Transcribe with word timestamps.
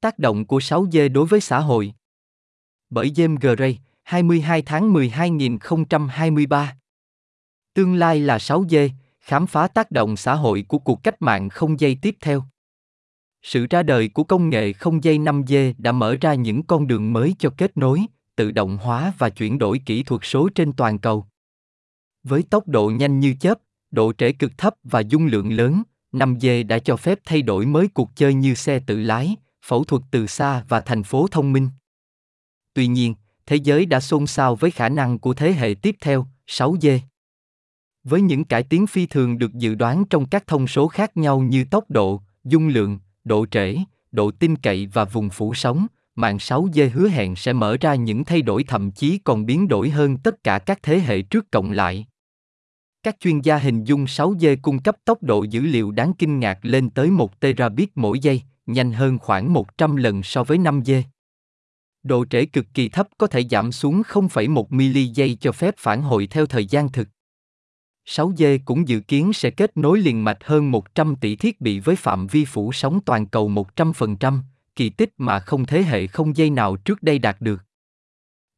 Tác 0.00 0.18
động 0.18 0.44
của 0.44 0.58
6G 0.58 1.12
đối 1.12 1.26
với 1.26 1.40
xã 1.40 1.60
hội. 1.60 1.92
Bởi 2.90 3.10
James 3.10 3.36
Gray, 3.40 3.78
22 4.02 4.62
tháng 4.62 4.92
12 4.92 5.30
2023. 5.30 6.76
Tương 7.74 7.94
lai 7.94 8.20
là 8.20 8.38
6G, 8.38 8.90
khám 9.20 9.46
phá 9.46 9.68
tác 9.68 9.90
động 9.90 10.16
xã 10.16 10.34
hội 10.34 10.64
của 10.68 10.78
cuộc 10.78 11.02
cách 11.02 11.22
mạng 11.22 11.48
không 11.48 11.80
dây 11.80 11.98
tiếp 12.02 12.16
theo. 12.20 12.44
Sự 13.42 13.66
ra 13.70 13.82
đời 13.82 14.08
của 14.08 14.24
công 14.24 14.50
nghệ 14.50 14.72
không 14.72 15.04
dây 15.04 15.18
5G 15.18 15.74
đã 15.78 15.92
mở 15.92 16.16
ra 16.20 16.34
những 16.34 16.62
con 16.62 16.86
đường 16.86 17.12
mới 17.12 17.34
cho 17.38 17.50
kết 17.56 17.76
nối, 17.76 18.00
tự 18.36 18.50
động 18.50 18.76
hóa 18.76 19.12
và 19.18 19.30
chuyển 19.30 19.58
đổi 19.58 19.80
kỹ 19.86 20.02
thuật 20.02 20.20
số 20.24 20.48
trên 20.54 20.72
toàn 20.72 20.98
cầu. 20.98 21.26
Với 22.22 22.42
tốc 22.42 22.68
độ 22.68 22.90
nhanh 22.90 23.20
như 23.20 23.34
chớp, 23.40 23.58
độ 23.90 24.12
trễ 24.12 24.32
cực 24.32 24.58
thấp 24.58 24.74
và 24.82 25.00
dung 25.00 25.26
lượng 25.26 25.52
lớn, 25.52 25.82
5G 26.12 26.66
đã 26.66 26.78
cho 26.78 26.96
phép 26.96 27.18
thay 27.24 27.42
đổi 27.42 27.66
mới 27.66 27.88
cuộc 27.88 28.16
chơi 28.16 28.34
như 28.34 28.54
xe 28.54 28.80
tự 28.86 29.00
lái, 29.00 29.36
phẫu 29.68 29.84
thuật 29.84 30.02
từ 30.10 30.26
xa 30.26 30.64
và 30.68 30.80
thành 30.80 31.02
phố 31.02 31.26
thông 31.30 31.52
minh. 31.52 31.68
Tuy 32.74 32.86
nhiên, 32.86 33.14
thế 33.46 33.56
giới 33.56 33.86
đã 33.86 34.00
xôn 34.00 34.26
xao 34.26 34.56
với 34.56 34.70
khả 34.70 34.88
năng 34.88 35.18
của 35.18 35.34
thế 35.34 35.52
hệ 35.52 35.74
tiếp 35.82 35.96
theo, 36.00 36.26
6G. 36.46 36.98
Với 38.04 38.20
những 38.20 38.44
cải 38.44 38.62
tiến 38.62 38.86
phi 38.86 39.06
thường 39.06 39.38
được 39.38 39.54
dự 39.54 39.74
đoán 39.74 40.04
trong 40.10 40.28
các 40.28 40.46
thông 40.46 40.66
số 40.66 40.88
khác 40.88 41.16
nhau 41.16 41.40
như 41.40 41.64
tốc 41.64 41.84
độ, 41.88 42.22
dung 42.44 42.68
lượng, 42.68 42.98
độ 43.24 43.46
trễ, 43.46 43.76
độ 44.12 44.30
tin 44.30 44.56
cậy 44.56 44.86
và 44.86 45.04
vùng 45.04 45.30
phủ 45.30 45.54
sóng, 45.54 45.86
mạng 46.14 46.36
6G 46.36 46.90
hứa 46.90 47.08
hẹn 47.08 47.36
sẽ 47.36 47.52
mở 47.52 47.76
ra 47.80 47.94
những 47.94 48.24
thay 48.24 48.42
đổi 48.42 48.64
thậm 48.64 48.90
chí 48.90 49.18
còn 49.18 49.46
biến 49.46 49.68
đổi 49.68 49.90
hơn 49.90 50.16
tất 50.16 50.44
cả 50.44 50.58
các 50.58 50.78
thế 50.82 51.00
hệ 51.00 51.22
trước 51.22 51.50
cộng 51.50 51.70
lại. 51.70 52.06
Các 53.02 53.16
chuyên 53.20 53.40
gia 53.40 53.56
hình 53.58 53.84
dung 53.84 54.04
6G 54.04 54.56
cung 54.62 54.82
cấp 54.82 54.96
tốc 55.04 55.22
độ 55.22 55.42
dữ 55.42 55.60
liệu 55.60 55.90
đáng 55.90 56.12
kinh 56.18 56.40
ngạc 56.40 56.58
lên 56.62 56.90
tới 56.90 57.10
1 57.10 57.40
terabit 57.40 57.88
mỗi 57.94 58.18
giây, 58.18 58.42
nhanh 58.68 58.92
hơn 58.92 59.18
khoảng 59.18 59.52
100 59.52 59.96
lần 59.96 60.22
so 60.22 60.44
với 60.44 60.58
5G. 60.58 61.02
Độ 62.02 62.24
trễ 62.30 62.44
cực 62.44 62.66
kỳ 62.74 62.88
thấp 62.88 63.08
có 63.18 63.26
thể 63.26 63.44
giảm 63.50 63.72
xuống 63.72 64.02
0,1 64.02 64.64
mili 64.70 65.06
giây 65.06 65.36
cho 65.40 65.52
phép 65.52 65.74
phản 65.78 66.02
hồi 66.02 66.26
theo 66.26 66.46
thời 66.46 66.66
gian 66.66 66.92
thực. 66.92 67.08
6G 68.06 68.58
cũng 68.64 68.88
dự 68.88 69.00
kiến 69.00 69.32
sẽ 69.32 69.50
kết 69.50 69.76
nối 69.76 70.00
liền 70.00 70.24
mạch 70.24 70.38
hơn 70.44 70.70
100 70.70 71.16
tỷ 71.16 71.36
thiết 71.36 71.60
bị 71.60 71.80
với 71.80 71.96
phạm 71.96 72.26
vi 72.26 72.44
phủ 72.44 72.72
sóng 72.72 73.00
toàn 73.04 73.26
cầu 73.26 73.50
100%, 73.76 74.38
kỳ 74.76 74.90
tích 74.90 75.12
mà 75.18 75.38
không 75.38 75.66
thế 75.66 75.82
hệ 75.82 76.06
không 76.06 76.36
dây 76.36 76.50
nào 76.50 76.76
trước 76.76 77.02
đây 77.02 77.18
đạt 77.18 77.40
được. 77.40 77.62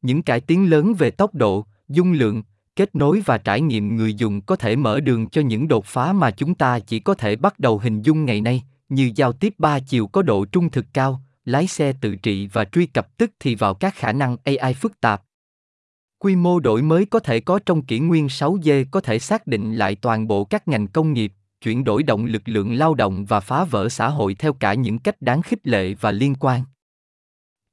Những 0.01 0.23
cải 0.23 0.41
tiến 0.41 0.69
lớn 0.69 0.93
về 0.93 1.11
tốc 1.11 1.35
độ, 1.35 1.65
dung 1.89 2.11
lượng, 2.11 2.43
kết 2.75 2.95
nối 2.95 3.21
và 3.25 3.37
trải 3.37 3.61
nghiệm 3.61 3.95
người 3.95 4.13
dùng 4.13 4.41
có 4.41 4.55
thể 4.55 4.75
mở 4.75 4.99
đường 4.99 5.29
cho 5.29 5.41
những 5.41 5.67
đột 5.67 5.85
phá 5.85 6.13
mà 6.13 6.31
chúng 6.31 6.55
ta 6.55 6.79
chỉ 6.79 6.99
có 6.99 7.13
thể 7.13 7.35
bắt 7.35 7.59
đầu 7.59 7.79
hình 7.79 8.01
dung 8.01 8.25
ngày 8.25 8.41
nay, 8.41 8.63
như 8.91 9.11
giao 9.15 9.33
tiếp 9.33 9.53
ba 9.57 9.79
chiều 9.79 10.07
có 10.07 10.21
độ 10.21 10.45
trung 10.45 10.69
thực 10.69 10.85
cao, 10.93 11.21
lái 11.45 11.67
xe 11.67 11.93
tự 12.01 12.15
trị 12.15 12.47
và 12.47 12.65
truy 12.65 12.85
cập 12.85 13.17
tức 13.17 13.31
thì 13.39 13.55
vào 13.55 13.73
các 13.73 13.95
khả 13.95 14.11
năng 14.11 14.37
AI 14.43 14.73
phức 14.73 15.01
tạp. 15.01 15.23
Quy 16.19 16.35
mô 16.35 16.59
đổi 16.59 16.81
mới 16.81 17.05
có 17.05 17.19
thể 17.19 17.39
có 17.39 17.59
trong 17.65 17.85
kỷ 17.85 17.99
nguyên 17.99 18.27
6G 18.27 18.85
có 18.91 19.01
thể 19.01 19.19
xác 19.19 19.47
định 19.47 19.75
lại 19.75 19.95
toàn 19.95 20.27
bộ 20.27 20.43
các 20.43 20.67
ngành 20.67 20.87
công 20.87 21.13
nghiệp, 21.13 21.33
chuyển 21.61 21.83
đổi 21.83 22.03
động 22.03 22.25
lực 22.25 22.41
lượng 22.45 22.73
lao 22.73 22.93
động 22.93 23.25
và 23.25 23.39
phá 23.39 23.63
vỡ 23.63 23.89
xã 23.89 24.09
hội 24.09 24.35
theo 24.35 24.53
cả 24.53 24.73
những 24.73 24.99
cách 24.99 25.21
đáng 25.21 25.41
khích 25.41 25.67
lệ 25.67 25.93
và 25.93 26.11
liên 26.11 26.35
quan. 26.39 26.63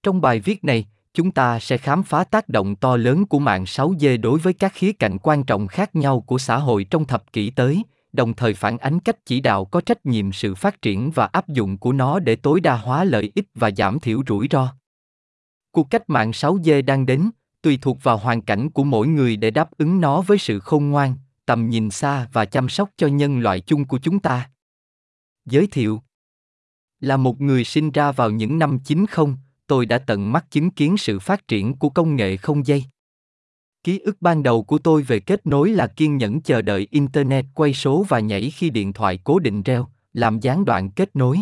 Trong 0.03 0.21
bài 0.21 0.41
viết 0.41 0.65
này, 0.65 0.87
chúng 1.15 1.31
ta 1.31 1.59
sẽ 1.59 1.79
khám 1.79 2.03
phá 2.03 2.25
tác 2.25 2.49
động 2.49 2.77
to 2.77 2.97
lớn 2.97 3.27
của 3.27 3.39
mạng 3.39 3.65
6G 3.65 4.21
đối 4.21 4.39
với 4.39 4.53
các 4.53 4.73
khía 4.75 4.93
cạnh 4.93 5.19
quan 5.19 5.45
trọng 5.45 5.67
khác 5.67 5.97
nhau 5.97 6.21
của 6.21 6.39
xã 6.39 6.57
hội 6.57 6.85
trong 6.85 7.05
thập 7.05 7.33
kỷ 7.33 7.51
tới, 7.51 7.83
đồng 8.19 8.35
thời 8.35 8.55
phản 8.55 8.79
ánh 8.79 9.01
cách 9.01 9.27
chỉ 9.27 9.41
đạo 9.41 9.65
có 9.65 9.81
trách 9.81 10.07
nhiệm 10.07 10.33
sự 10.33 10.55
phát 10.55 10.83
triển 10.83 11.11
và 11.11 11.27
áp 11.27 11.49
dụng 11.49 11.79
của 11.79 11.93
nó 11.93 12.19
để 12.19 12.37
tối 12.37 12.61
đa 12.61 12.77
hóa 12.77 13.05
lợi 13.05 13.33
ích 13.35 13.47
và 13.55 13.71
giảm 13.71 14.01
thiểu 14.01 14.23
rủi 14.27 14.49
ro. 14.51 14.75
Cuộc 15.71 15.91
cách 15.91 16.11
mạng 16.11 16.31
6G 16.31 16.85
đang 16.85 17.07
đến, 17.07 17.31
tùy 17.63 17.79
thuộc 17.83 18.03
vào 18.03 18.17
hoàn 18.17 18.43
cảnh 18.43 18.71
của 18.71 18.85
mỗi 18.85 19.07
người 19.07 19.37
để 19.37 19.51
đáp 19.51 19.71
ứng 19.79 20.01
nó 20.01 20.21
với 20.21 20.39
sự 20.39 20.61
khôn 20.61 20.91
ngoan, 20.91 21.15
tầm 21.47 21.71
nhìn 21.71 21.91
xa 21.91 22.29
và 22.33 22.45
chăm 22.45 22.69
sóc 22.69 22.91
cho 22.97 23.07
nhân 23.07 23.41
loại 23.41 23.61
chung 23.61 23.85
của 23.85 23.99
chúng 23.99 24.19
ta. 24.19 24.51
Giới 25.45 25.67
thiệu 25.67 26.03
Là 27.01 27.17
một 27.17 27.41
người 27.41 27.65
sinh 27.65 27.91
ra 27.91 28.13
vào 28.13 28.31
những 28.31 28.59
năm 28.59 28.79
90, 28.85 29.27
tôi 29.67 29.87
đã 29.87 29.99
tận 29.99 30.33
mắt 30.33 30.51
chứng 30.51 30.71
kiến 30.71 30.97
sự 30.97 31.19
phát 31.19 31.49
triển 31.49 31.75
của 31.75 31.89
công 31.89 32.17
nghệ 32.17 32.37
không 32.37 32.67
dây. 32.67 32.85
Ký 33.89 33.99
ức 33.99 34.23
ban 34.23 34.43
đầu 34.43 34.63
của 34.63 34.79
tôi 34.79 35.03
về 35.03 35.21
kết 35.21 35.47
nối 35.47 35.71
là 35.71 35.87
kiên 35.87 36.17
nhẫn 36.17 36.41
chờ 36.41 36.63
đợi 36.63 36.89
Internet 36.91 37.45
quay 37.55 37.75
số 37.75 38.07
và 38.09 38.21
nhảy 38.21 38.51
khi 38.51 38.71
điện 38.71 38.93
thoại 38.93 39.19
cố 39.25 39.39
định 39.39 39.63
reo, 39.63 39.89
làm 40.13 40.41
gián 40.41 40.65
đoạn 40.65 40.91
kết 40.91 41.17
nối. 41.17 41.39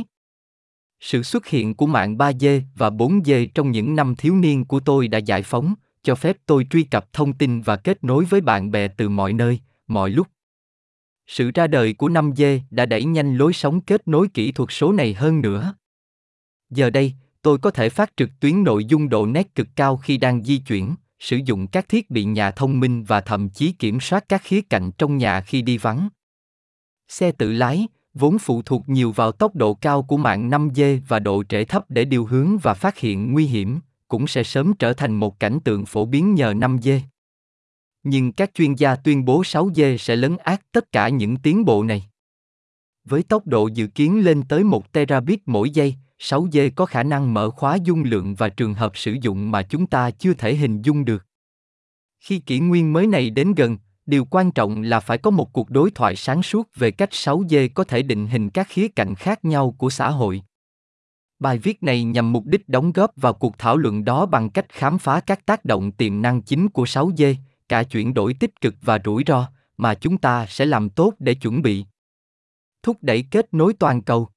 Sự 1.01 1.23
xuất 1.23 1.47
hiện 1.47 1.75
của 1.75 1.87
mạng 1.87 2.17
3G 2.17 2.61
và 2.77 2.91
4G 2.91 3.47
trong 3.55 3.71
những 3.71 3.97
năm 3.97 4.15
thiếu 4.17 4.37
niên 4.37 4.65
của 4.65 4.81
tôi 4.81 5.09
đã 5.09 5.19
giải 5.19 5.43
phóng, 5.43 5.75
cho 6.03 6.15
phép 6.15 6.37
tôi 6.47 6.67
truy 6.71 6.83
cập 6.83 7.13
thông 7.13 7.33
tin 7.33 7.61
và 7.61 7.77
kết 7.77 8.05
nối 8.05 8.25
với 8.25 8.41
bạn 8.41 8.71
bè 8.71 8.89
từ 8.89 9.09
mọi 9.09 9.33
nơi, 9.33 9.61
mọi 9.87 10.11
lúc. 10.11 10.27
Sự 11.27 11.51
ra 11.55 11.67
đời 11.67 11.93
của 11.93 12.09
5G 12.09 12.61
đã 12.71 12.87
đẩy 12.87 13.05
nhanh 13.05 13.37
lối 13.37 13.53
sống 13.53 13.81
kết 13.81 14.09
nối 14.09 14.29
kỹ 14.29 14.53
thuật 14.53 14.69
số 14.73 14.93
này 14.93 15.15
hơn 15.15 15.41
nữa. 15.41 15.75
Giờ 16.71 16.91
đây, 16.91 17.13
tôi 17.43 17.59
có 17.59 17.71
thể 17.71 17.89
phát 17.89 18.13
trực 18.17 18.31
tuyến 18.41 18.65
nội 18.65 18.85
dung 18.85 19.09
độ 19.09 19.27
nét 19.27 19.55
cực 19.55 19.69
cao 19.77 19.97
khi 19.97 20.17
đang 20.17 20.45
di 20.45 20.59
chuyển, 20.59 20.95
sử 21.19 21.41
dụng 21.45 21.67
các 21.67 21.89
thiết 21.89 22.11
bị 22.11 22.25
nhà 22.25 22.51
thông 22.51 22.81
minh 22.81 23.05
và 23.05 23.21
thậm 23.21 23.49
chí 23.49 23.73
kiểm 23.73 24.01
soát 24.01 24.25
các 24.29 24.43
khía 24.45 24.61
cạnh 24.61 24.91
trong 24.99 25.17
nhà 25.17 25.41
khi 25.41 25.63
đi 25.63 25.79
vắng. 25.79 26.09
Xe 27.09 27.33
tự 27.33 27.53
lái, 27.53 27.87
vốn 28.15 28.39
phụ 28.39 28.63
thuộc 28.63 28.89
nhiều 28.89 29.13
vào 29.13 29.33
tốc 29.33 29.55
độ 29.55 29.75
cao 29.75 30.03
của 30.03 30.17
mạng 30.17 30.51
5G 30.51 31.01
và 31.09 31.19
độ 31.19 31.45
trễ 31.45 31.65
thấp 31.65 31.85
để 31.89 32.05
điều 32.05 32.27
hướng 32.27 32.59
và 32.59 32.75
phát 32.75 32.99
hiện 32.99 33.33
nguy 33.33 33.47
hiểm, 33.47 33.81
cũng 34.09 34.27
sẽ 34.27 34.43
sớm 34.43 34.75
trở 34.79 34.93
thành 34.93 35.15
một 35.15 35.41
cảnh 35.41 35.59
tượng 35.65 35.87
phổ 35.87 36.05
biến 36.05 36.35
nhờ 36.35 36.53
5G. 36.53 37.01
Nhưng 38.03 38.33
các 38.33 38.51
chuyên 38.55 38.75
gia 38.75 38.97
tuyên 38.97 39.25
bố 39.25 39.43
6G 39.43 39.97
sẽ 39.97 40.17
lấn 40.17 40.37
át 40.37 40.61
tất 40.73 40.93
cả 40.93 41.09
những 41.09 41.37
tiến 41.37 41.65
bộ 41.65 41.83
này. 41.83 42.07
Với 43.05 43.23
tốc 43.23 43.47
độ 43.47 43.67
dự 43.67 43.87
kiến 43.87 44.25
lên 44.25 44.43
tới 44.43 44.65
1 44.65 44.93
terabit 44.93 45.41
mỗi 45.47 45.71
giây, 45.71 45.95
6G 46.21 46.71
có 46.77 46.87
khả 46.87 47.03
năng 47.03 47.35
mở 47.35 47.51
khóa 47.51 47.77
dung 47.85 48.05
lượng 48.05 48.35
và 48.35 48.49
trường 48.49 48.75
hợp 48.75 48.97
sử 48.97 49.17
dụng 49.23 49.51
mà 49.51 49.63
chúng 49.63 49.87
ta 49.87 50.11
chưa 50.11 50.35
thể 50.35 50.55
hình 50.55 50.83
dung 50.83 51.05
được. 51.05 51.27
Khi 52.21 52.39
kỷ 52.39 52.59
nguyên 52.59 52.93
mới 52.93 53.07
này 53.07 53.31
đến 53.31 53.55
gần, 53.55 53.79
điều 54.07 54.25
quan 54.25 54.53
trọng 54.53 54.83
là 54.83 55.01
phải 55.01 55.19
có 55.19 55.31
một 55.31 55.53
cuộc 55.53 55.71
đối 55.71 55.91
thoại 55.91 56.17
sáng 56.17 56.43
suốt 56.43 56.69
về 56.77 56.91
cách 56.91 57.11
6G 57.11 57.69
có 57.75 57.85
thể 57.85 58.03
định 58.03 58.27
hình 58.27 58.51
các 58.51 58.67
khía 58.71 58.89
cạnh 58.89 59.15
khác 59.15 59.45
nhau 59.45 59.75
của 59.79 59.91
xã 59.91 60.11
hội. 60.11 60.43
Bài 61.39 61.59
viết 61.59 61.83
này 61.83 62.05
nhằm 62.05 62.33
mục 62.33 62.47
đích 62.47 62.69
đóng 62.69 62.93
góp 62.93 63.11
vào 63.17 63.33
cuộc 63.33 63.59
thảo 63.59 63.77
luận 63.77 64.05
đó 64.05 64.27
bằng 64.27 64.51
cách 64.51 64.67
khám 64.69 64.99
phá 64.99 65.21
các 65.21 65.47
tác 65.47 65.65
động 65.65 65.93
tiềm 65.93 66.23
năng 66.23 66.43
chính 66.43 66.69
của 66.69 66.85
6G, 66.85 67.35
cả 67.69 67.83
chuyển 67.83 68.15
đổi 68.15 68.35
tích 68.35 68.61
cực 68.61 68.75
và 68.83 68.99
rủi 69.05 69.25
ro 69.27 69.49
mà 69.77 69.95
chúng 69.95 70.19
ta 70.19 70.47
sẽ 70.49 70.67
làm 70.67 70.91
tốt 70.91 71.13
để 71.19 71.35
chuẩn 71.35 71.63
bị. 71.63 71.85
Thúc 72.83 72.97
đẩy 73.01 73.25
kết 73.31 73.55
nối 73.55 73.75
toàn 73.75 74.03
cầu. 74.03 74.29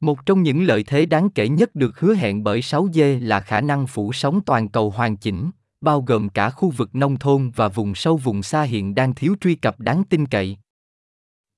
Một 0.00 0.26
trong 0.26 0.42
những 0.42 0.62
lợi 0.62 0.84
thế 0.86 1.06
đáng 1.06 1.30
kể 1.30 1.48
nhất 1.48 1.74
được 1.74 2.00
hứa 2.00 2.14
hẹn 2.14 2.44
bởi 2.44 2.60
6G 2.60 3.26
là 3.26 3.40
khả 3.40 3.60
năng 3.60 3.86
phủ 3.86 4.12
sóng 4.12 4.40
toàn 4.46 4.68
cầu 4.68 4.90
hoàn 4.90 5.16
chỉnh, 5.16 5.50
bao 5.80 6.02
gồm 6.02 6.28
cả 6.28 6.50
khu 6.50 6.70
vực 6.70 6.94
nông 6.94 7.18
thôn 7.18 7.50
và 7.50 7.68
vùng 7.68 7.94
sâu 7.94 8.16
vùng 8.16 8.42
xa 8.42 8.62
hiện 8.62 8.94
đang 8.94 9.14
thiếu 9.14 9.36
truy 9.40 9.54
cập 9.54 9.80
đáng 9.80 10.04
tin 10.04 10.26
cậy. 10.26 10.56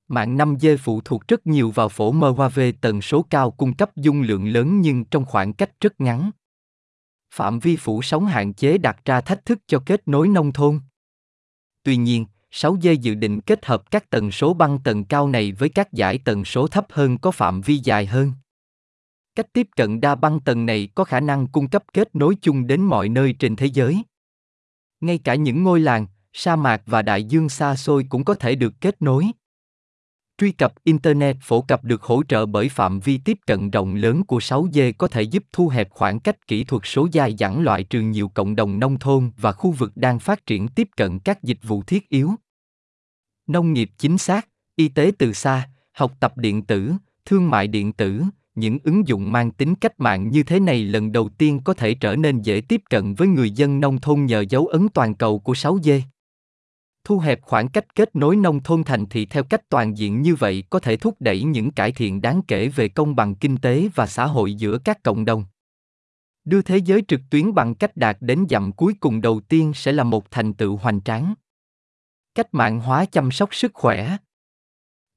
Mạng 0.09 0.37
5G 0.37 0.77
phụ 0.77 1.01
thuộc 1.05 1.29
rất 1.29 1.47
nhiều 1.47 1.71
vào 1.71 1.89
phổ 1.89 2.13
mHz 2.13 2.73
tần 2.81 3.03
số 3.03 3.25
cao 3.31 3.51
cung 3.51 3.75
cấp 3.75 3.97
dung 3.97 4.23
lượng 4.23 4.49
lớn 4.49 4.81
nhưng 4.81 5.05
trong 5.05 5.25
khoảng 5.25 5.53
cách 5.53 5.71
rất 5.81 6.01
ngắn. 6.01 6.31
Phạm 7.35 7.59
vi 7.59 7.77
phủ 7.77 8.03
sóng 8.03 8.27
hạn 8.27 8.55
chế 8.55 8.79
đặt 8.79 9.05
ra 9.05 9.21
thách 9.21 9.45
thức 9.45 9.59
cho 9.67 9.83
kết 9.87 10.09
nối 10.09 10.29
nông 10.29 10.53
thôn. 10.53 10.81
Tuy 11.83 11.97
nhiên, 11.97 12.27
6G 12.53 12.95
dự 12.95 13.15
định 13.15 13.41
kết 13.41 13.67
hợp 13.67 13.91
các 13.91 14.11
tần 14.11 14.31
số 14.31 14.55
băng 14.55 14.79
tần 14.85 15.05
cao 15.05 15.29
này 15.29 15.53
với 15.53 15.69
các 15.69 15.93
giải 15.93 16.19
tần 16.25 16.45
số 16.45 16.67
thấp 16.67 16.87
hơn 16.91 17.19
có 17.19 17.31
phạm 17.31 17.61
vi 17.61 17.77
dài 17.77 18.07
hơn. 18.07 18.33
Cách 19.35 19.53
tiếp 19.53 19.69
cận 19.77 20.01
đa 20.01 20.15
băng 20.15 20.41
tần 20.41 20.67
này 20.67 20.89
có 20.95 21.05
khả 21.05 21.21
năng 21.21 21.47
cung 21.47 21.69
cấp 21.69 21.85
kết 21.93 22.15
nối 22.15 22.37
chung 22.43 22.67
đến 22.67 22.83
mọi 22.83 23.09
nơi 23.09 23.33
trên 23.33 23.57
thế 23.57 23.67
giới. 23.67 24.03
Ngay 25.01 25.19
cả 25.19 25.35
những 25.35 25.63
ngôi 25.63 25.81
làng, 25.81 26.07
sa 26.33 26.57
mạc 26.57 26.83
và 26.87 27.03
đại 27.03 27.25
dương 27.25 27.49
xa 27.49 27.77
xôi 27.77 28.07
cũng 28.09 28.25
có 28.25 28.35
thể 28.35 28.55
được 28.55 28.75
kết 28.81 29.03
nối. 29.03 29.27
Truy 30.39 30.53
cập 30.53 30.85
Internet 30.85 31.37
phổ 31.43 31.61
cập 31.61 31.85
được 31.85 32.03
hỗ 32.03 32.23
trợ 32.29 32.47
bởi 32.47 32.69
phạm 32.69 33.01
vi 33.01 33.19
tiếp 33.19 33.39
cận 33.47 33.71
rộng 33.71 33.95
lớn 33.95 34.25
của 34.25 34.39
6G 34.39 34.93
có 34.99 35.09
thể 35.09 35.23
giúp 35.23 35.45
thu 35.53 35.69
hẹp 35.69 35.91
khoảng 35.91 36.21
cách 36.21 36.47
kỹ 36.47 36.65
thuật 36.65 36.83
số 36.85 37.09
dài 37.13 37.37
dẳng 37.39 37.61
loại 37.61 37.85
trừ 37.85 38.01
nhiều 38.01 38.29
cộng 38.29 38.57
đồng 38.57 38.79
nông 38.79 38.99
thôn 38.99 39.31
và 39.37 39.53
khu 39.53 39.71
vực 39.71 39.93
đang 39.95 40.19
phát 40.19 40.47
triển 40.47 40.69
tiếp 40.69 40.89
cận 40.97 41.19
các 41.19 41.43
dịch 41.43 41.59
vụ 41.63 41.83
thiết 41.83 42.09
yếu. 42.09 42.31
Nông 43.49 43.73
nghiệp 43.73 43.91
chính 43.99 44.19
xác, 44.19 44.49
y 44.77 44.89
tế 44.89 45.13
từ 45.19 45.33
xa, 45.33 45.69
học 45.93 46.13
tập 46.21 46.37
điện 46.37 46.63
tử, 46.63 46.93
thương 47.25 47.51
mại 47.51 47.67
điện 47.67 47.93
tử, 47.93 48.23
những 48.55 48.79
ứng 48.85 49.09
dụng 49.09 49.33
mang 49.33 49.51
tính 49.51 49.75
cách 49.75 50.01
mạng 50.01 50.31
như 50.31 50.43
thế 50.43 50.61
này 50.61 50.85
lần 50.85 51.13
đầu 51.13 51.29
tiên 51.29 51.61
có 51.65 51.75
thể 51.75 51.95
trở 51.95 52.17
nên 52.17 52.43
dễ 52.43 52.61
tiếp 52.69 52.83
cận 52.91 53.15
với 53.15 53.29
người 53.29 53.51
dân 53.51 53.81
nông 53.81 53.99
thôn 53.99 54.27
nhờ 54.27 54.45
dấu 54.49 54.67
ấn 54.67 54.89
toàn 54.89 55.15
cầu 55.15 55.39
của 55.39 55.53
6G 55.53 56.01
Thu 57.09 57.19
hẹp 57.19 57.43
khoảng 57.43 57.69
cách 57.69 57.95
kết 57.95 58.17
nối 58.17 58.37
nông 58.37 58.63
thôn 58.63 58.85
thành 58.85 59.07
thị 59.07 59.27
theo 59.27 59.45
cách 59.45 59.69
toàn 59.69 59.99
diện 59.99 60.23
như 60.23 60.35
vậy 60.35 60.65
có 60.71 60.81
thể 60.81 60.97
thúc 60.97 61.17
đẩy 61.21 61.43
những 61.43 61.71
cải 61.71 61.93
thiện 61.93 62.21
đáng 62.21 62.43
kể 62.49 62.69
về 62.69 62.89
công 62.89 63.17
bằng 63.17 63.35
kinh 63.35 63.57
tế 63.57 63.89
và 63.95 64.07
xã 64.07 64.27
hội 64.27 64.55
giữa 64.55 64.79
các 64.79 65.03
cộng 65.03 65.25
đồng. 65.25 65.45
Đưa 66.45 66.63
thế 66.63 66.77
giới 66.77 67.03
trực 67.09 67.21
tuyến 67.31 67.55
bằng 67.55 67.75
cách 67.75 67.97
đạt 67.97 68.17
đến 68.21 68.47
dặm 68.51 68.73
cuối 68.73 68.95
cùng 69.01 69.21
đầu 69.21 69.41
tiên 69.41 69.73
sẽ 69.75 69.93
là 69.93 70.05
một 70.05 70.31
thành 70.31 70.53
tựu 70.53 70.77
hoành 70.77 71.01
tráng. 71.01 71.35
Cách 72.39 72.55
mạng 72.55 72.81
hóa 72.81 73.05
chăm 73.05 73.31
sóc 73.31 73.55
sức 73.55 73.71
khỏe 73.75 74.17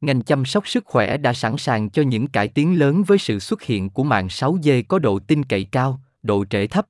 Ngành 0.02 0.22
chăm 0.22 0.46
sóc 0.46 0.68
sức 0.68 0.86
khỏe 0.86 1.18
đã 1.18 1.34
sẵn 1.34 1.58
sàng 1.58 1.90
cho 1.90 2.02
những 2.02 2.28
cải 2.28 2.48
tiến 2.48 2.80
lớn 2.80 3.04
với 3.04 3.18
sự 3.18 3.40
xuất 3.40 3.62
hiện 3.62 3.90
của 3.90 4.04
mạng 4.04 4.28
6G 4.28 4.84
có 4.88 5.00
độ 5.00 5.20
tin 5.20 5.44
cậy 5.44 5.64
cao, 5.72 6.02
độ 6.24 6.46
trễ 6.46 6.68
thấp. 6.68 6.88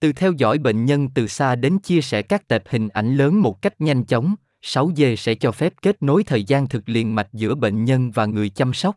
Từ 0.00 0.12
theo 0.12 0.32
dõi 0.32 0.58
bệnh 0.58 0.84
nhân 0.84 1.08
từ 1.14 1.26
xa 1.26 1.54
đến 1.54 1.78
chia 1.78 2.00
sẻ 2.00 2.22
các 2.22 2.48
tệp 2.48 2.62
hình 2.68 2.88
ảnh 2.88 3.16
lớn 3.16 3.40
một 3.40 3.62
cách 3.62 3.80
nhanh 3.80 4.04
chóng, 4.04 4.34
6G 4.62 5.16
sẽ 5.16 5.34
cho 5.34 5.52
phép 5.52 5.72
kết 5.82 6.02
nối 6.02 6.24
thời 6.24 6.44
gian 6.44 6.68
thực 6.68 6.88
liền 6.88 7.14
mạch 7.14 7.28
giữa 7.32 7.54
bệnh 7.54 7.84
nhân 7.84 8.10
và 8.10 8.26
người 8.26 8.48
chăm 8.48 8.74
sóc. 8.74 8.96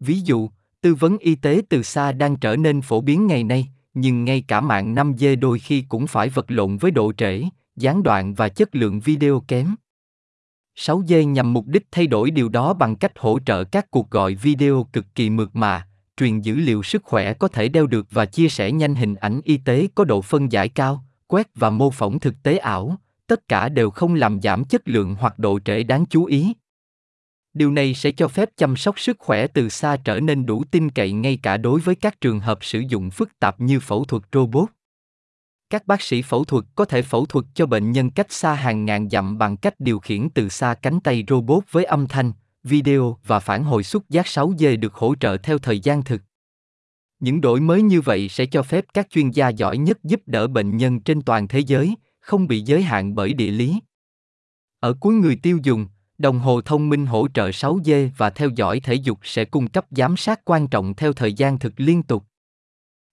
Ví 0.00 0.20
dụ, 0.20 0.50
tư 0.80 0.94
vấn 0.94 1.18
y 1.18 1.34
tế 1.34 1.62
từ 1.68 1.82
xa 1.82 2.12
đang 2.12 2.36
trở 2.36 2.56
nên 2.56 2.80
phổ 2.80 3.00
biến 3.00 3.26
ngày 3.26 3.44
nay, 3.44 3.68
nhưng 3.94 4.24
ngay 4.24 4.44
cả 4.48 4.60
mạng 4.60 4.94
5G 4.94 5.40
đôi 5.40 5.58
khi 5.58 5.84
cũng 5.88 6.06
phải 6.06 6.28
vật 6.28 6.50
lộn 6.50 6.76
với 6.76 6.90
độ 6.90 7.12
trễ, 7.12 7.42
gián 7.76 8.02
đoạn 8.02 8.34
và 8.34 8.48
chất 8.48 8.74
lượng 8.74 9.00
video 9.00 9.44
kém. 9.48 9.74
6G 10.78 11.30
nhằm 11.30 11.52
mục 11.52 11.66
đích 11.66 11.86
thay 11.90 12.06
đổi 12.06 12.30
điều 12.30 12.48
đó 12.48 12.74
bằng 12.74 12.96
cách 12.96 13.18
hỗ 13.18 13.38
trợ 13.46 13.64
các 13.64 13.90
cuộc 13.90 14.10
gọi 14.10 14.34
video 14.34 14.86
cực 14.92 15.06
kỳ 15.14 15.30
mượt 15.30 15.56
mà, 15.56 15.88
truyền 16.16 16.40
dữ 16.40 16.54
liệu 16.54 16.82
sức 16.82 17.04
khỏe 17.04 17.34
có 17.34 17.48
thể 17.48 17.68
đeo 17.68 17.86
được 17.86 18.06
và 18.10 18.26
chia 18.26 18.48
sẻ 18.48 18.72
nhanh 18.72 18.94
hình 18.94 19.14
ảnh 19.14 19.40
y 19.44 19.56
tế 19.56 19.88
có 19.94 20.04
độ 20.04 20.22
phân 20.22 20.52
giải 20.52 20.68
cao, 20.68 21.04
quét 21.26 21.48
và 21.54 21.70
mô 21.70 21.90
phỏng 21.90 22.20
thực 22.20 22.42
tế 22.42 22.56
ảo, 22.56 22.96
tất 23.26 23.48
cả 23.48 23.68
đều 23.68 23.90
không 23.90 24.14
làm 24.14 24.40
giảm 24.42 24.64
chất 24.64 24.88
lượng 24.88 25.14
hoặc 25.14 25.38
độ 25.38 25.58
trễ 25.64 25.82
đáng 25.82 26.04
chú 26.06 26.24
ý. 26.24 26.52
Điều 27.54 27.70
này 27.70 27.94
sẽ 27.94 28.12
cho 28.12 28.28
phép 28.28 28.48
chăm 28.56 28.76
sóc 28.76 29.00
sức 29.00 29.16
khỏe 29.18 29.46
từ 29.46 29.68
xa 29.68 29.96
trở 29.96 30.20
nên 30.20 30.46
đủ 30.46 30.64
tin 30.70 30.90
cậy 30.90 31.12
ngay 31.12 31.38
cả 31.42 31.56
đối 31.56 31.80
với 31.80 31.94
các 31.94 32.20
trường 32.20 32.40
hợp 32.40 32.58
sử 32.64 32.82
dụng 32.88 33.10
phức 33.10 33.38
tạp 33.38 33.60
như 33.60 33.80
phẫu 33.80 34.04
thuật 34.04 34.22
robot. 34.32 34.68
Các 35.70 35.86
bác 35.86 36.02
sĩ 36.02 36.22
phẫu 36.22 36.44
thuật 36.44 36.64
có 36.74 36.84
thể 36.84 37.02
phẫu 37.02 37.26
thuật 37.26 37.44
cho 37.54 37.66
bệnh 37.66 37.92
nhân 37.92 38.10
cách 38.10 38.32
xa 38.32 38.54
hàng 38.54 38.84
ngàn 38.84 39.10
dặm 39.10 39.38
bằng 39.38 39.56
cách 39.56 39.80
điều 39.80 39.98
khiển 39.98 40.28
từ 40.30 40.48
xa 40.48 40.74
cánh 40.74 41.00
tay 41.00 41.24
robot 41.28 41.64
với 41.70 41.84
âm 41.84 42.06
thanh, 42.06 42.32
video 42.64 43.18
và 43.26 43.40
phản 43.40 43.64
hồi 43.64 43.82
xúc 43.82 44.04
giác 44.08 44.26
6D 44.26 44.80
được 44.80 44.94
hỗ 44.94 45.14
trợ 45.14 45.36
theo 45.36 45.58
thời 45.58 45.80
gian 45.80 46.02
thực. 46.02 46.22
Những 47.20 47.40
đổi 47.40 47.60
mới 47.60 47.82
như 47.82 48.00
vậy 48.00 48.28
sẽ 48.28 48.46
cho 48.46 48.62
phép 48.62 48.84
các 48.94 49.10
chuyên 49.10 49.30
gia 49.30 49.48
giỏi 49.48 49.78
nhất 49.78 50.04
giúp 50.04 50.20
đỡ 50.26 50.46
bệnh 50.46 50.76
nhân 50.76 51.00
trên 51.00 51.22
toàn 51.22 51.48
thế 51.48 51.58
giới, 51.58 51.94
không 52.20 52.46
bị 52.46 52.60
giới 52.60 52.82
hạn 52.82 53.14
bởi 53.14 53.32
địa 53.32 53.50
lý. 53.50 53.80
Ở 54.80 54.92
cuối 55.00 55.14
người 55.14 55.36
tiêu 55.36 55.58
dùng, 55.62 55.86
đồng 56.18 56.38
hồ 56.38 56.60
thông 56.60 56.88
minh 56.88 57.06
hỗ 57.06 57.28
trợ 57.34 57.48
6G 57.48 58.10
và 58.16 58.30
theo 58.30 58.48
dõi 58.56 58.80
thể 58.80 58.94
dục 58.94 59.18
sẽ 59.22 59.44
cung 59.44 59.68
cấp 59.68 59.86
giám 59.90 60.16
sát 60.16 60.40
quan 60.44 60.68
trọng 60.68 60.94
theo 60.94 61.12
thời 61.12 61.32
gian 61.32 61.58
thực 61.58 61.72
liên 61.76 62.02
tục. 62.02 62.24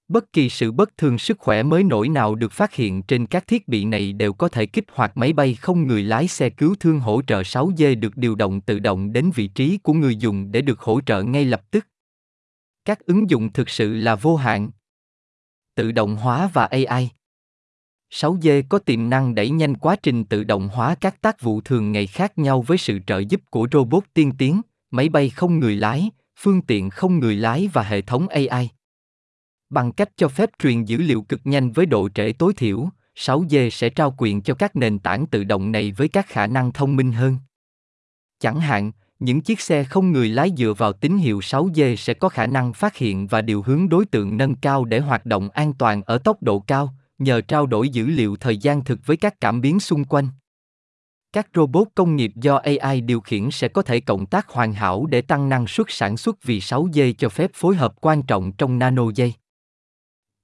Bất 0.08 0.34
kỳ 0.34 0.50
sự 0.50 0.72
bất 0.72 0.98
thường 0.98 1.18
sức 1.18 1.40
khỏe 1.40 1.64
mới 1.64 1.84
nổi 1.84 2.10
nào 2.10 2.36
được 2.36 2.52
phát 2.52 2.74
hiện 2.74 3.04
trên 3.04 3.26
các 3.26 3.48
thiết 3.48 3.68
bị 3.68 3.86
này 3.86 4.14
đều 4.14 4.34
có 4.34 4.48
thể 4.48 4.66
kích 4.66 4.86
hoạt 4.92 5.18
máy 5.18 5.34
bay 5.34 5.56
không 5.56 5.88
người 5.88 6.04
lái 6.04 6.28
xe 6.28 6.50
cứu 6.50 6.76
thương 6.80 7.00
hỗ 7.00 7.22
trợ 7.28 7.42
6G 7.42 8.00
được 8.00 8.18
điều 8.18 8.36
động 8.36 8.62
tự 8.62 8.80
động 8.80 9.14
đến 9.14 9.32
vị 9.36 9.48
trí 9.48 9.78
của 9.78 9.94
người 9.94 10.16
dùng 10.16 10.52
để 10.52 10.62
được 10.62 10.80
hỗ 10.80 11.02
trợ 11.02 11.24
ngay 11.24 11.46
lập 11.46 11.62
tức. 11.72 11.88
Các 12.86 13.00
ứng 13.00 13.30
dụng 13.30 13.54
thực 13.54 13.70
sự 13.70 13.94
là 13.94 14.16
vô 14.16 14.36
hạn. 14.36 14.70
Tự 15.76 15.92
động 15.92 16.16
hóa 16.16 16.50
và 16.54 16.66
AI 16.66 17.10
6G 18.14 18.64
có 18.70 18.80
tiềm 18.80 19.10
năng 19.10 19.36
đẩy 19.36 19.50
nhanh 19.50 19.76
quá 19.76 19.96
trình 20.04 20.26
tự 20.26 20.44
động 20.44 20.70
hóa 20.70 20.96
các 20.96 21.22
tác 21.22 21.42
vụ 21.42 21.62
thường 21.62 21.92
ngày 21.92 22.08
khác 22.08 22.38
nhau 22.38 22.62
với 22.62 22.78
sự 22.78 23.00
trợ 23.08 23.20
giúp 23.20 23.42
của 23.50 23.68
robot 23.72 24.04
tiên 24.14 24.32
tiến, 24.38 24.62
máy 24.92 25.10
bay 25.10 25.30
không 25.30 25.60
người 25.60 25.76
lái, 25.76 26.10
phương 26.40 26.62
tiện 26.62 26.90
không 26.90 27.20
người 27.20 27.36
lái 27.36 27.70
và 27.74 27.84
hệ 27.84 28.02
thống 28.02 28.28
AI. 28.28 28.70
Bằng 29.74 29.92
cách 29.92 30.10
cho 30.18 30.28
phép 30.28 30.50
truyền 30.60 30.84
dữ 30.84 30.98
liệu 30.98 31.22
cực 31.22 31.42
nhanh 31.44 31.72
với 31.72 31.86
độ 31.86 32.10
trễ 32.10 32.34
tối 32.34 32.54
thiểu, 32.54 32.90
6G 33.16 33.70
sẽ 33.70 33.90
trao 33.90 34.16
quyền 34.18 34.42
cho 34.42 34.54
các 34.54 34.75
nền 34.75 35.00
tảng 35.00 35.25
tự 35.25 35.44
động 35.44 35.72
này 35.72 35.92
với 35.92 36.08
các 36.08 36.28
khả 36.28 36.48
năng 36.48 36.72
thông 36.72 36.96
minh 36.96 37.12
hơn. 37.12 37.38
Chẳng 38.40 38.60
hạn, 38.60 38.92
những 39.20 39.42
chiếc 39.42 39.60
xe 39.60 39.84
không 39.84 40.12
người 40.12 40.30
lái 40.30 40.52
dựa 40.58 40.74
vào 40.74 40.94
tín 40.94 41.18
hiệu 41.18 41.40
6G 41.40 41.96
sẽ 41.96 42.14
có 42.14 42.30
khả 42.30 42.48
năng 42.48 42.74
phát 42.74 42.98
hiện 42.98 43.28
và 43.28 43.42
điều 43.42 43.62
hướng 43.62 43.90
đối 43.90 44.06
tượng 44.06 44.38
nâng 44.38 44.56
cao 44.56 44.86
để 44.86 45.00
hoạt 45.00 45.25
động 45.25 45.50
an 45.50 45.74
toàn 45.74 46.02
ở 46.04 46.18
tốc 46.18 46.44
độ 46.44 46.60
cao, 46.60 46.94
nhờ 47.18 47.42
trao 47.42 47.66
đổi 47.66 47.90
dữ 47.90 48.06
liệu 48.06 48.36
thời 48.36 48.58
gian 48.58 48.84
thực 48.84 49.00
với 49.06 49.18
các 49.18 49.42
cảm 49.42 49.62
biến 49.62 49.80
xung 49.80 50.04
quanh. 50.04 50.28
Các 51.34 51.48
robot 51.56 51.88
công 51.96 52.16
nghiệp 52.16 52.31
do 52.36 52.56
AI 52.56 53.02
điều 53.02 53.22
khiển 53.22 53.52
sẽ 53.52 53.68
có 53.68 53.81
thể 53.81 54.00
cộng 54.00 54.26
tác 54.26 54.50
hoàn 54.50 54.74
hảo 54.74 55.06
để 55.06 55.22
tăng 55.22 55.50
năng 55.50 55.68
suất 55.68 55.88
sản 55.90 56.18
xuất 56.18 56.44
vì 56.44 56.60
6G 56.60 57.14
cho 57.18 57.30
phép 57.30 57.52
phối 57.54 57.76
hợp 57.76 57.94
quan 58.02 58.24
trọng 58.24 58.52
trong 58.52 58.80
nano 58.80 59.04
dây. 59.16 59.34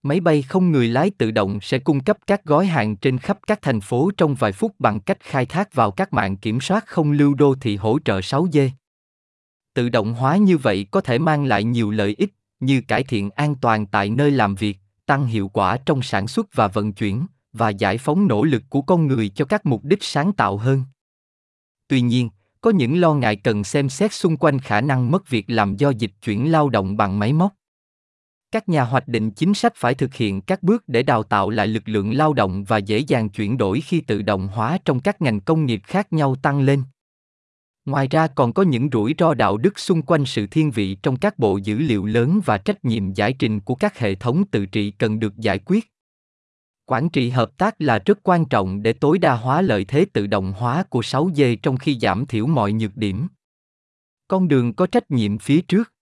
Máy 0.04 0.20
bay 0.20 0.42
không 0.42 0.72
người 0.72 0.88
lái 0.88 1.12
tự 1.18 1.32
động 1.32 1.60
sẽ 1.62 1.80
cung 1.80 2.00
cấp 2.00 2.18
các 2.28 2.46
gói 2.46 2.66
hàng 2.66 2.96
trên 2.96 3.18
khắp 3.18 3.40
các 3.48 3.62
thành 3.62 3.82
phố 3.82 4.12
trong 4.18 4.36
vài 4.36 4.52
phút 4.52 4.76
bằng 4.80 5.00
cách 5.00 5.18
khai 5.20 5.46
thác 5.46 5.74
vào 5.74 5.92
các 5.92 6.14
mạng 6.14 6.38
kiểm 6.38 6.62
soát 6.62 6.86
không 6.88 7.12
lưu 7.12 7.34
đô 7.34 7.56
thị 7.62 7.76
hỗ 7.76 8.00
trợ 8.06 8.20
6G. 8.20 8.70
Tự 9.74 9.90
động 9.90 10.14
hóa 10.14 10.38
như 10.38 10.58
vậy 10.58 10.86
có 10.92 11.02
thể 11.02 11.20
mang 11.20 11.46
lại 11.46 11.64
nhiều 11.64 11.92
lợi 11.92 12.16
ích 12.18 12.34
như 12.60 12.82
cải 12.82 13.04
thiện 13.04 13.30
an 13.30 13.56
toàn 13.56 13.86
tại 13.86 14.10
nơi 14.10 14.32
làm 14.32 14.56
việc, 14.56 14.78
tăng 15.06 15.26
hiệu 15.26 15.48
quả 15.48 15.78
trong 15.86 16.02
sản 16.02 16.28
xuất 16.28 16.56
và 16.56 16.68
vận 16.68 16.94
chuyển 16.94 17.26
và 17.54 17.70
giải 17.70 17.98
phóng 17.98 18.28
nỗ 18.28 18.44
lực 18.44 18.64
của 18.70 18.82
con 18.82 19.08
người 19.08 19.30
cho 19.30 19.46
các 19.46 19.66
mục 19.66 19.84
đích 19.84 20.04
sáng 20.04 20.34
tạo 20.34 20.58
hơn. 20.58 20.84
Tuy 21.88 22.02
nhiên, 22.02 22.30
có 22.62 22.72
những 22.72 23.02
lo 23.02 23.14
ngại 23.14 23.36
cần 23.36 23.64
xem 23.64 23.90
xét 23.90 24.14
xung 24.14 24.38
quanh 24.38 24.60
khả 24.60 24.82
năng 24.82 25.12
mất 25.12 25.30
việc 25.30 25.46
làm 25.48 25.76
do 25.76 25.90
dịch 25.90 26.12
chuyển 26.22 26.52
lao 26.52 26.70
động 26.70 26.98
bằng 26.98 27.20
máy 27.20 27.34
móc 27.34 27.59
các 28.52 28.70
nhà 28.70 28.84
hoạch 28.84 29.08
định 29.08 29.32
chính 29.32 29.54
sách 29.54 29.74
phải 29.76 29.96
thực 29.96 30.14
hiện 30.14 30.42
các 30.42 30.64
bước 30.64 30.84
để 30.88 31.04
đào 31.04 31.24
tạo 31.24 31.50
lại 31.50 31.68
lực 31.68 31.84
lượng 31.86 32.14
lao 32.14 32.34
động 32.34 32.64
và 32.64 32.78
dễ 32.78 33.00
dàng 33.00 33.30
chuyển 33.30 33.58
đổi 33.58 33.82
khi 33.82 34.02
tự 34.02 34.22
động 34.22 34.48
hóa 34.48 34.78
trong 34.86 35.00
các 35.00 35.22
ngành 35.22 35.42
công 35.42 35.66
nghiệp 35.66 35.82
khác 35.84 36.14
nhau 36.14 36.36
tăng 36.36 36.62
lên. 36.62 36.84
Ngoài 37.86 38.08
ra 38.08 38.28
còn 38.28 38.54
có 38.54 38.64
những 38.64 38.90
rủi 38.92 39.16
ro 39.18 39.34
đạo 39.34 39.58
đức 39.58 39.80
xung 39.80 40.02
quanh 40.02 40.26
sự 40.26 40.48
thiên 40.48 40.72
vị 40.72 40.96
trong 40.96 41.18
các 41.18 41.40
bộ 41.40 41.58
dữ 41.58 41.78
liệu 41.78 42.06
lớn 42.06 42.42
và 42.46 42.58
trách 42.58 42.86
nhiệm 42.86 43.14
giải 43.14 43.34
trình 43.34 43.60
của 43.60 43.76
các 43.76 44.00
hệ 44.00 44.16
thống 44.16 44.44
tự 44.52 44.66
trị 44.66 44.92
cần 44.92 45.20
được 45.20 45.38
giải 45.38 45.60
quyết. 45.66 45.92
Quản 46.86 47.10
trị 47.10 47.30
hợp 47.30 47.58
tác 47.58 47.76
là 47.80 48.00
rất 48.06 48.20
quan 48.24 48.46
trọng 48.46 48.84
để 48.84 48.94
tối 48.94 49.20
đa 49.20 49.36
hóa 49.36 49.62
lợi 49.62 49.86
thế 49.86 50.06
tự 50.14 50.28
động 50.28 50.54
hóa 50.58 50.84
của 50.90 51.02
6G 51.02 51.58
trong 51.62 51.78
khi 51.78 52.00
giảm 52.02 52.26
thiểu 52.26 52.48
mọi 52.48 52.72
nhược 52.72 52.98
điểm. 52.98 53.28
Con 54.28 54.48
đường 54.48 54.74
có 54.74 54.88
trách 54.88 55.12
nhiệm 55.12 55.38
phía 55.38 55.62
trước. 55.62 55.94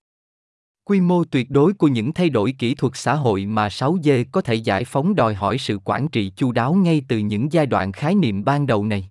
Quy 0.87 1.01
mô 1.01 1.23
tuyệt 1.23 1.51
đối 1.51 1.73
của 1.73 1.87
những 1.87 2.13
thay 2.13 2.29
đổi 2.29 2.55
kỹ 2.59 2.75
thuật 2.75 2.93
xã 2.95 3.13
hội 3.13 3.45
mà 3.45 3.67
6G 3.67 4.25
có 4.31 4.41
thể 4.41 4.55
giải 4.55 4.83
phóng 4.83 5.15
đòi 5.15 5.33
hỏi 5.33 5.57
sự 5.57 5.79
quản 5.85 6.07
trị 6.07 6.31
chu 6.35 6.51
đáo 6.51 6.73
ngay 6.73 7.01
từ 7.07 7.17
những 7.17 7.51
giai 7.51 7.65
đoạn 7.65 7.91
khái 7.91 8.15
niệm 8.15 8.43
ban 8.43 8.67
đầu 8.67 8.85
này. 8.85 9.09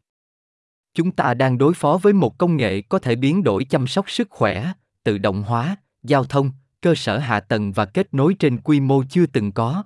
Chúng 0.95 1.11
ta 1.11 1.35
đang 1.35 1.59
đối 1.59 1.75
phó 1.75 1.99
với 2.03 2.13
một 2.13 2.39
công 2.39 2.57
nghệ 2.57 2.81
có 2.81 2.99
thể 2.99 3.17
biến 3.17 3.43
đổi 3.43 3.65
chăm 3.65 3.87
sóc 3.87 4.11
sức 4.11 4.31
khỏe, 4.31 4.73
tự 5.05 5.19
động 5.19 5.43
hóa, 5.43 5.77
giao 6.03 6.25
thông, 6.25 6.51
cơ 6.81 6.95
sở 6.95 7.19
hạ 7.19 7.41
tầng 7.41 7.73
và 7.73 7.85
kết 7.85 8.15
nối 8.15 8.35
trên 8.35 8.61
quy 8.61 8.81
mô 8.81 9.03
chưa 9.11 9.27
từng 9.27 9.53
có. 9.53 9.85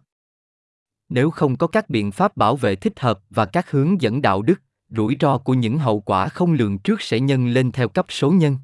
Nếu 1.08 1.30
không 1.30 1.56
có 1.56 1.66
các 1.66 1.90
biện 1.90 2.12
pháp 2.12 2.36
bảo 2.36 2.56
vệ 2.56 2.76
thích 2.76 3.00
hợp 3.00 3.20
và 3.30 3.44
các 3.44 3.70
hướng 3.70 4.00
dẫn 4.00 4.22
đạo 4.22 4.42
đức, 4.42 4.60
rủi 4.88 5.16
ro 5.20 5.38
của 5.38 5.54
những 5.54 5.78
hậu 5.78 6.00
quả 6.00 6.28
không 6.28 6.52
lường 6.52 6.78
trước 6.78 7.02
sẽ 7.02 7.20
nhân 7.20 7.48
lên 7.48 7.72
theo 7.72 7.88
cấp 7.88 8.06
số 8.08 8.30
nhân. 8.30 8.56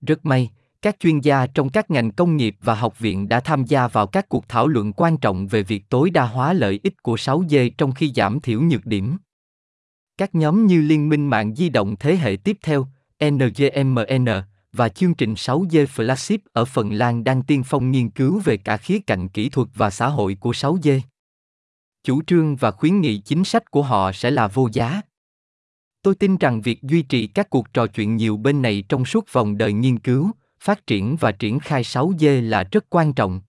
Rất 0.00 0.26
may, 0.26 0.50
các 0.82 0.96
chuyên 1.00 1.20
gia 1.20 1.46
trong 1.46 1.68
các 1.68 1.90
ngành 1.90 2.10
công 2.10 2.36
nghiệp 2.36 2.56
và 2.62 2.74
học 2.74 2.98
viện 2.98 3.28
đã 3.28 3.40
tham 3.40 3.64
gia 3.64 3.88
vào 3.88 4.06
các 4.06 4.28
cuộc 4.28 4.48
thảo 4.48 4.68
luận 4.68 4.92
quan 4.92 5.16
trọng 5.16 5.46
về 5.46 5.62
việc 5.62 5.84
tối 5.88 6.10
đa 6.10 6.24
hóa 6.24 6.52
lợi 6.52 6.80
ích 6.82 7.02
của 7.02 7.14
6G 7.14 7.70
trong 7.78 7.92
khi 7.92 8.12
giảm 8.14 8.40
thiểu 8.40 8.60
nhược 8.60 8.86
điểm. 8.86 9.16
Các 10.18 10.34
nhóm 10.34 10.66
như 10.66 10.80
Liên 10.80 11.08
minh 11.08 11.26
mạng 11.26 11.54
di 11.54 11.68
động 11.68 11.96
thế 11.96 12.16
hệ 12.16 12.36
tiếp 12.44 12.58
theo, 12.62 12.86
NGMN, 13.24 14.26
và 14.72 14.88
chương 14.88 15.14
trình 15.14 15.34
6G 15.34 15.86
Flagship 15.86 16.38
ở 16.52 16.64
Phần 16.64 16.92
Lan 16.92 17.24
đang 17.24 17.42
tiên 17.42 17.62
phong 17.66 17.90
nghiên 17.90 18.10
cứu 18.10 18.40
về 18.44 18.56
cả 18.56 18.76
khía 18.76 18.98
cạnh 19.06 19.28
kỹ 19.28 19.48
thuật 19.48 19.68
và 19.74 19.90
xã 19.90 20.08
hội 20.08 20.36
của 20.40 20.50
6G. 20.50 21.00
Chủ 22.04 22.22
trương 22.22 22.56
và 22.56 22.70
khuyến 22.70 23.00
nghị 23.00 23.18
chính 23.18 23.44
sách 23.44 23.70
của 23.70 23.82
họ 23.82 24.12
sẽ 24.12 24.30
là 24.30 24.48
vô 24.48 24.68
giá. 24.72 25.00
Tôi 26.02 26.14
tin 26.14 26.36
rằng 26.36 26.60
việc 26.60 26.82
duy 26.82 27.02
trì 27.02 27.26
các 27.26 27.50
cuộc 27.50 27.72
trò 27.74 27.86
chuyện 27.86 28.16
nhiều 28.16 28.36
bên 28.36 28.62
này 28.62 28.84
trong 28.88 29.04
suốt 29.04 29.32
vòng 29.32 29.58
đời 29.58 29.72
nghiên 29.72 29.98
cứu, 29.98 30.30
phát 30.60 30.86
triển 30.86 31.16
và 31.16 31.32
triển 31.32 31.58
khai 31.58 31.82
6G 31.82 32.48
là 32.48 32.64
rất 32.72 32.84
quan 32.90 33.12
trọng. 33.12 33.40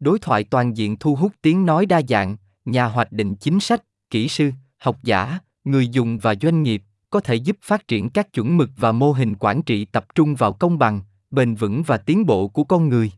Đối 0.00 0.18
thoại 0.18 0.44
toàn 0.44 0.76
diện 0.76 0.96
thu 0.96 1.14
hút 1.14 1.32
tiếng 1.42 1.66
nói 1.66 1.86
đa 1.86 2.00
dạng, 2.08 2.36
nhà 2.64 2.84
hoạch 2.84 3.12
định 3.12 3.34
chính 3.34 3.60
sách, 3.60 3.84
kỹ 4.10 4.28
sư, 4.28 4.50
học 4.78 4.98
giả, 5.02 5.38
người 5.64 5.88
dùng 5.88 6.18
và 6.18 6.34
doanh 6.42 6.62
nghiệp 6.62 6.82
có 7.10 7.20
thể 7.20 7.34
giúp 7.34 7.56
phát 7.62 7.88
triển 7.88 8.10
các 8.10 8.32
chuẩn 8.32 8.56
mực 8.56 8.70
và 8.76 8.92
mô 8.92 9.12
hình 9.12 9.34
quản 9.38 9.62
trị 9.62 9.84
tập 9.84 10.06
trung 10.14 10.34
vào 10.34 10.52
công 10.52 10.78
bằng, 10.78 11.00
bền 11.30 11.54
vững 11.54 11.82
và 11.82 11.96
tiến 11.96 12.26
bộ 12.26 12.48
của 12.48 12.64
con 12.64 12.88
người. 12.88 13.12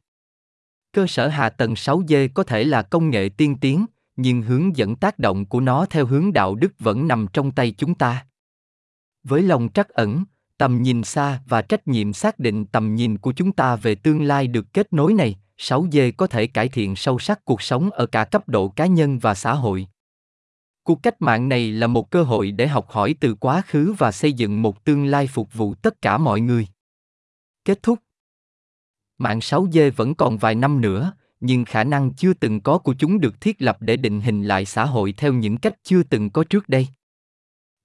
Cơ 0.92 1.06
sở 1.06 1.28
hạ 1.28 1.48
tầng 1.48 1.74
6G 1.74 2.28
có 2.34 2.42
thể 2.42 2.64
là 2.64 2.82
công 2.82 3.10
nghệ 3.10 3.28
tiên 3.36 3.56
tiến, 3.60 3.86
nhưng 4.16 4.42
hướng 4.42 4.76
dẫn 4.76 4.96
tác 4.96 5.18
động 5.18 5.44
của 5.46 5.60
nó 5.60 5.86
theo 5.90 6.06
hướng 6.06 6.32
đạo 6.32 6.54
đức 6.54 6.72
vẫn 6.78 7.08
nằm 7.08 7.26
trong 7.32 7.50
tay 7.50 7.74
chúng 7.78 7.94
ta. 7.94 8.26
Với 9.24 9.42
lòng 9.42 9.68
trắc 9.74 9.88
ẩn, 9.88 10.24
tầm 10.60 10.82
nhìn 10.82 11.04
xa 11.04 11.40
và 11.48 11.62
trách 11.62 11.88
nhiệm 11.88 12.12
xác 12.12 12.38
định 12.38 12.66
tầm 12.66 12.94
nhìn 12.94 13.18
của 13.18 13.32
chúng 13.32 13.52
ta 13.52 13.76
về 13.76 13.94
tương 13.94 14.22
lai 14.22 14.46
được 14.46 14.72
kết 14.72 14.92
nối 14.92 15.12
này, 15.12 15.36
6D 15.58 16.12
có 16.16 16.26
thể 16.26 16.46
cải 16.46 16.68
thiện 16.68 16.96
sâu 16.96 17.18
sắc 17.18 17.44
cuộc 17.44 17.62
sống 17.62 17.90
ở 17.90 18.06
cả 18.06 18.24
cấp 18.24 18.48
độ 18.48 18.68
cá 18.68 18.86
nhân 18.86 19.18
và 19.18 19.34
xã 19.34 19.54
hội. 19.54 19.86
Cuộc 20.82 21.02
cách 21.02 21.22
mạng 21.22 21.48
này 21.48 21.72
là 21.72 21.86
một 21.86 22.10
cơ 22.10 22.22
hội 22.22 22.50
để 22.50 22.66
học 22.66 22.90
hỏi 22.90 23.14
từ 23.20 23.34
quá 23.34 23.62
khứ 23.66 23.94
và 23.98 24.12
xây 24.12 24.32
dựng 24.32 24.62
một 24.62 24.84
tương 24.84 25.06
lai 25.06 25.26
phục 25.26 25.54
vụ 25.54 25.74
tất 25.74 26.02
cả 26.02 26.18
mọi 26.18 26.40
người. 26.40 26.66
Kết 27.64 27.82
thúc 27.82 27.98
Mạng 29.18 29.38
6G 29.38 29.92
vẫn 29.96 30.14
còn 30.14 30.38
vài 30.38 30.54
năm 30.54 30.80
nữa, 30.80 31.12
nhưng 31.40 31.64
khả 31.64 31.84
năng 31.84 32.14
chưa 32.14 32.34
từng 32.34 32.60
có 32.60 32.78
của 32.78 32.94
chúng 32.98 33.20
được 33.20 33.40
thiết 33.40 33.62
lập 33.62 33.76
để 33.80 33.96
định 33.96 34.20
hình 34.20 34.42
lại 34.42 34.64
xã 34.64 34.84
hội 34.84 35.14
theo 35.16 35.32
những 35.32 35.56
cách 35.56 35.74
chưa 35.82 36.02
từng 36.02 36.30
có 36.30 36.44
trước 36.44 36.68
đây. 36.68 36.88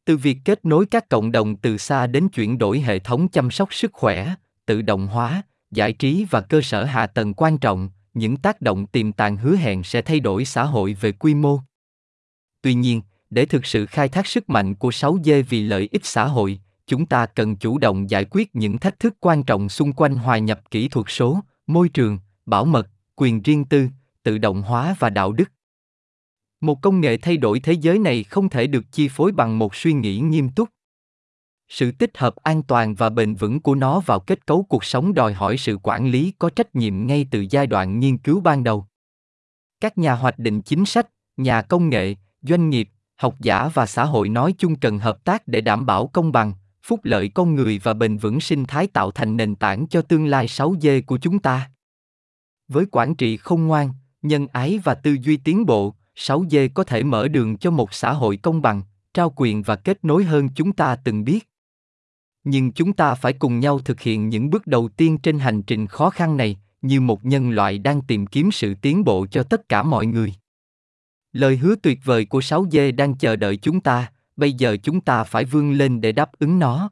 Từ 0.06 0.18
việc 0.18 0.38
kết 0.46 0.66
nối 0.66 0.86
các 0.86 1.10
cộng 1.10 1.32
đồng 1.32 1.56
từ 1.56 1.78
xa 1.78 2.08
đến 2.08 2.30
chuyển 2.30 2.58
đổi 2.58 2.80
hệ 2.80 3.00
thống 3.00 3.28
chăm 3.28 3.52
sóc 3.52 3.74
sức 3.74 3.94
khỏe, 3.94 4.36
tự 4.66 4.82
động 4.82 5.08
hóa, 5.08 5.42
giải 5.72 5.94
trí 5.94 6.26
và 6.30 6.42
cơ 6.42 6.62
sở 6.62 6.84
hạ 6.84 7.08
tầng 7.08 7.34
quan 7.34 7.58
trọng, 7.58 7.90
những 8.14 8.38
tác 8.38 8.62
động 8.62 8.88
tiềm 8.88 9.12
tàng 9.12 9.38
hứa 9.38 9.56
hẹn 9.56 9.84
sẽ 9.84 10.02
thay 10.02 10.20
đổi 10.20 10.46
xã 10.46 10.64
hội 10.64 10.94
về 10.94 11.12
quy 11.12 11.36
mô. 11.36 11.60
Tuy 12.62 12.74
nhiên, 12.74 13.02
để 13.30 13.46
thực 13.46 13.66
sự 13.66 13.86
khai 13.86 14.10
thác 14.10 14.28
sức 14.28 14.50
mạnh 14.50 14.76
của 14.76 14.90
6G 14.90 15.44
vì 15.50 15.62
lợi 15.62 15.90
ích 15.92 16.06
xã 16.06 16.26
hội, 16.26 16.60
chúng 16.88 17.06
ta 17.06 17.26
cần 17.26 17.56
chủ 17.56 17.78
động 17.78 18.10
giải 18.10 18.26
quyết 18.32 18.56
những 18.56 18.78
thách 18.78 19.00
thức 19.00 19.16
quan 19.20 19.44
trọng 19.44 19.70
xung 19.70 19.94
quanh 19.94 20.16
hòa 20.16 20.38
nhập 20.38 20.62
kỹ 20.72 20.88
thuật 20.88 21.06
số, 21.10 21.40
môi 21.68 21.90
trường, 21.90 22.20
bảo 22.46 22.66
mật, 22.66 22.90
quyền 23.16 23.42
riêng 23.42 23.66
tư, 23.66 23.88
tự 24.24 24.38
động 24.38 24.62
hóa 24.62 24.96
và 25.00 25.10
đạo 25.10 25.32
đức. 25.32 25.52
Một 26.66 26.82
công 26.82 27.02
nghệ 27.02 27.18
thay 27.18 27.38
đổi 27.38 27.60
thế 27.60 27.74
giới 27.74 28.00
này 28.00 28.24
không 28.24 28.50
thể 28.50 28.68
được 28.68 28.92
chi 28.92 29.08
phối 29.08 29.32
bằng 29.32 29.60
một 29.60 29.76
suy 29.76 29.94
nghĩ 29.94 30.20
nghiêm 30.20 30.50
túc. 30.50 30.70
Sự 31.70 31.92
tích 31.92 32.18
hợp 32.18 32.36
an 32.36 32.64
toàn 32.64 32.96
và 32.96 33.10
bền 33.10 33.36
vững 33.36 33.60
của 33.60 33.76
nó 33.76 34.00
vào 34.00 34.20
kết 34.20 34.46
cấu 34.46 34.64
cuộc 34.64 34.84
sống 34.84 35.14
đòi 35.14 35.34
hỏi 35.34 35.58
sự 35.58 35.78
quản 35.84 36.08
lý 36.08 36.34
có 36.40 36.50
trách 36.50 36.76
nhiệm 36.76 37.08
ngay 37.08 37.28
từ 37.32 37.46
giai 37.50 37.68
đoạn 37.68 38.00
nghiên 38.00 38.18
cứu 38.18 38.40
ban 38.42 38.64
đầu. 38.64 38.86
Các 39.80 39.98
nhà 39.98 40.16
hoạch 40.16 40.40
định 40.40 40.62
chính 40.62 40.86
sách, 40.86 41.08
nhà 41.38 41.62
công 41.62 41.90
nghệ, 41.90 42.16
doanh 42.42 42.70
nghiệp, 42.70 42.90
học 43.16 43.36
giả 43.40 43.70
và 43.74 43.86
xã 43.86 44.06
hội 44.06 44.30
nói 44.30 44.54
chung 44.58 44.76
cần 44.76 45.00
hợp 45.00 45.24
tác 45.24 45.48
để 45.48 45.62
đảm 45.62 45.86
bảo 45.86 46.08
công 46.08 46.32
bằng, 46.32 46.54
phúc 46.84 47.00
lợi 47.04 47.30
con 47.30 47.56
người 47.56 47.80
và 47.84 47.94
bền 47.94 48.18
vững 48.18 48.40
sinh 48.40 48.66
thái 48.66 48.88
tạo 48.88 49.12
thành 49.12 49.38
nền 49.38 49.56
tảng 49.56 49.88
cho 49.88 50.02
tương 50.02 50.26
lai 50.26 50.46
6D 50.46 51.02
của 51.06 51.18
chúng 51.18 51.40
ta. 51.40 51.72
Với 52.68 52.86
quản 52.92 53.16
trị 53.16 53.38
không 53.38 53.68
ngoan, 53.68 53.90
nhân 54.22 54.48
ái 54.48 54.80
và 54.84 54.94
tư 54.94 55.18
duy 55.22 55.38
tiến 55.38 55.66
bộ, 55.66 55.96
6G 56.16 56.70
có 56.74 56.84
thể 56.84 57.04
mở 57.04 57.28
đường 57.28 57.58
cho 57.58 57.72
một 57.72 57.94
xã 57.94 58.14
hội 58.14 58.38
công 58.38 58.62
bằng, 58.62 58.82
trao 59.14 59.34
quyền 59.36 59.62
và 59.62 59.76
kết 59.76 60.06
nối 60.06 60.24
hơn 60.24 60.50
chúng 60.56 60.74
ta 60.74 60.96
từng 60.96 61.24
biết. 61.24 61.50
Nhưng 62.44 62.72
chúng 62.72 62.94
ta 62.94 63.16
phải 63.16 63.34
cùng 63.34 63.60
nhau 63.60 63.80
thực 63.80 64.02
hiện 64.02 64.30
những 64.30 64.50
bước 64.50 64.68
đầu 64.68 64.90
tiên 64.90 65.18
trên 65.18 65.40
hành 65.40 65.64
trình 65.64 65.88
khó 65.88 66.10
khăn 66.10 66.38
này, 66.38 66.58
như 66.82 67.02
một 67.02 67.26
nhân 67.26 67.50
loại 67.50 67.78
đang 67.78 68.02
tìm 68.02 68.28
kiếm 68.28 68.52
sự 68.52 68.74
tiến 68.82 69.04
bộ 69.04 69.26
cho 69.32 69.44
tất 69.44 69.70
cả 69.70 69.84
mọi 69.84 70.06
người. 70.06 70.34
Lời 71.32 71.58
hứa 71.58 71.76
tuyệt 71.76 72.00
vời 72.04 72.26
của 72.26 72.40
6G 72.40 72.96
đang 72.96 73.18
chờ 73.18 73.36
đợi 73.36 73.58
chúng 73.58 73.82
ta, 73.82 74.12
bây 74.36 74.54
giờ 74.54 74.78
chúng 74.84 75.02
ta 75.02 75.24
phải 75.24 75.46
vươn 75.46 75.72
lên 75.72 76.02
để 76.02 76.12
đáp 76.12 76.32
ứng 76.40 76.60
nó. 76.60 76.90